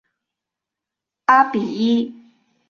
[1.27, 2.11] 阿比伊。